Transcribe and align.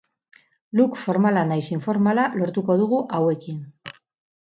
Look 0.79 0.97
formala 1.01 1.45
nahiz 1.51 1.67
informala 1.77 2.27
lortuko 2.43 2.81
dugu 2.83 3.07
hauekin. 3.19 3.65